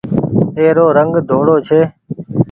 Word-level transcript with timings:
اي 0.57 0.65
رو 0.77 0.85
رنگ 0.97 1.13
ڌوڙو 1.27 1.55
ڇي۔ 1.67 1.81